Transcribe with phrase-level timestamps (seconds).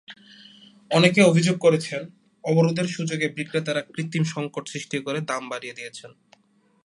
[0.91, 2.01] অনেকে অভিযোগ করছেন,
[2.43, 6.11] অবরোধের সুযোগে বিক্রেতারা কৃত্রিম সংকট সৃষ্টি করে দাম বাড়িয়ে দিয়েছেন।